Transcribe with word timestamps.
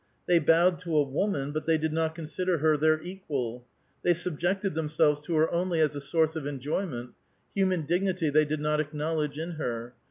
They 0.25 0.39
bowed 0.39 0.79
to 0.79 0.95
a 0.97 1.03
woman, 1.03 1.51
but 1.51 1.65
they 1.67 1.77
did 1.77 1.93
not 1.93 2.15
con 2.15 2.25
sider 2.25 2.57
her 2.57 2.75
their 2.75 2.99
equal. 3.03 3.67
They 4.01 4.15
subjected 4.15 4.73
themselves 4.73 5.19
to 5.27 5.35
her 5.35 5.47
only 5.51 5.79
as 5.79 5.91
to 5.91 5.99
a 5.99 6.01
source 6.01 6.35
of 6.35 6.47
enjoyment; 6.47 7.11
human 7.53 7.83
dignity 7.85 8.31
they 8.31 8.45
did 8.45 8.61
not 8.61 8.79
acknowledge 8.81 9.37
in 9.37 9.51
her. 9.61 9.93